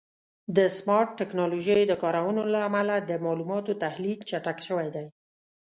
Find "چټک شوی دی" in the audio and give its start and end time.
4.29-5.07